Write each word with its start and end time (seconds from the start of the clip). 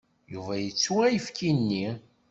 Yuba 0.33 0.53
yettu 0.63 0.93
ayefki-nni. 1.05 1.87